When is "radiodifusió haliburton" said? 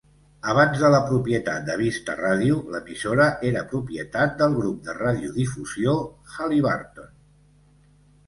5.01-7.13